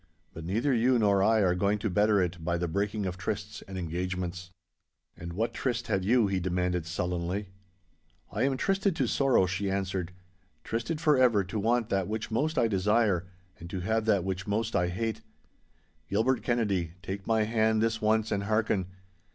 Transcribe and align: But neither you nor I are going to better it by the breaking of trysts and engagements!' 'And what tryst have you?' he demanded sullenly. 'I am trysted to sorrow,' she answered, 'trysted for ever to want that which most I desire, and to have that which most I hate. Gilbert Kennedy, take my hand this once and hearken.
But 0.33 0.43
neither 0.45 0.73
you 0.73 0.97
nor 0.97 1.21
I 1.21 1.43
are 1.43 1.53
going 1.53 1.77
to 1.77 1.87
better 1.87 2.19
it 2.23 2.43
by 2.43 2.57
the 2.57 2.67
breaking 2.67 3.05
of 3.05 3.19
trysts 3.19 3.61
and 3.67 3.77
engagements!' 3.77 4.49
'And 5.15 5.33
what 5.33 5.53
tryst 5.53 5.85
have 5.89 6.03
you?' 6.03 6.25
he 6.25 6.39
demanded 6.39 6.87
sullenly. 6.87 7.49
'I 8.31 8.41
am 8.41 8.57
trysted 8.57 8.95
to 8.95 9.05
sorrow,' 9.05 9.45
she 9.45 9.69
answered, 9.69 10.11
'trysted 10.63 10.99
for 10.99 11.19
ever 11.19 11.43
to 11.43 11.59
want 11.59 11.89
that 11.89 12.07
which 12.07 12.31
most 12.31 12.57
I 12.57 12.67
desire, 12.67 13.27
and 13.59 13.69
to 13.69 13.81
have 13.81 14.05
that 14.05 14.23
which 14.23 14.47
most 14.47 14.75
I 14.75 14.87
hate. 14.87 15.21
Gilbert 16.09 16.41
Kennedy, 16.41 16.93
take 17.03 17.27
my 17.27 17.43
hand 17.43 17.79
this 17.79 18.01
once 18.01 18.31
and 18.31 18.45
hearken. 18.45 18.87